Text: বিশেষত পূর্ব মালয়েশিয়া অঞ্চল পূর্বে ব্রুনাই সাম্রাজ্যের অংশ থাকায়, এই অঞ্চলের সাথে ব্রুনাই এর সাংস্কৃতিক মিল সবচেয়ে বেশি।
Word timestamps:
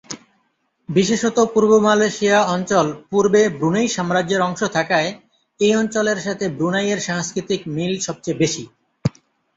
বিশেষত 0.89 1.37
পূর্ব 1.53 1.71
মালয়েশিয়া 1.79 2.37
অঞ্চল 2.55 2.87
পূর্বে 3.11 3.41
ব্রুনাই 3.57 3.87
সাম্রাজ্যের 3.87 4.41
অংশ 4.41 4.61
থাকায়, 4.75 5.09
এই 5.59 5.73
অঞ্চলের 5.75 6.19
সাথে 6.25 6.45
ব্রুনাই 6.57 6.87
এর 6.89 6.99
সাংস্কৃতিক 7.07 7.61
মিল 7.75 7.93
সবচেয়ে 7.99 8.39
বেশি। 8.41 8.63